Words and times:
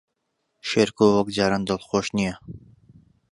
شێرکۆ 0.69 1.05
وەک 1.15 1.27
جاران 1.37 1.61
دڵخۆش 1.67 2.07
نییە. 2.17 2.33